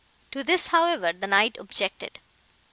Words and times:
"To 0.31 0.43
this, 0.43 0.65
however, 0.73 1.13
the 1.13 1.27
Knight 1.27 1.59
objected. 1.59 2.17